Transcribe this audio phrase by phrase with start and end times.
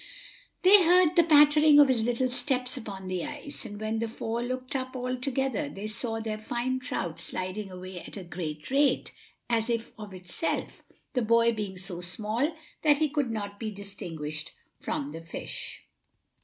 [0.63, 4.41] They heard the pattering of his little steps upon the ice, and when the four
[4.41, 9.11] looked up all together, they saw their fine trout sliding away at a great rate,
[9.47, 10.81] as if of itself,
[11.13, 12.51] the boy being so small
[12.81, 15.83] that he could not be distinguished from the fish.